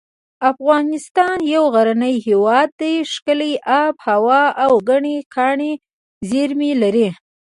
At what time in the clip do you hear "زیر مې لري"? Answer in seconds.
6.29-7.07